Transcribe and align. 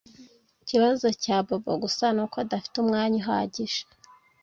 Ikibazo 0.63 1.05
cya 1.23 1.37
Bobo 1.45 1.71
gusa 1.83 2.05
ni 2.13 2.21
uko 2.25 2.35
adafite 2.45 2.75
umwanya 2.83 3.15
uhagije 3.21 3.81